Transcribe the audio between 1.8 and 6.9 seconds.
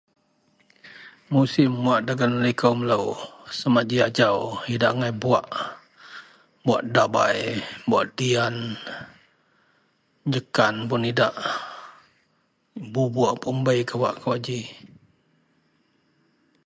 wak dagen liko melou sama ji ajau, idak angai buwak, buwak